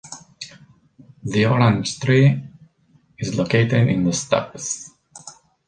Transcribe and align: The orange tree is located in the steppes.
The 1.23 1.45
orange 1.45 1.99
tree 1.99 2.41
is 3.19 3.37
located 3.37 3.87
in 3.87 4.03
the 4.03 4.13
steppes. 4.13 4.89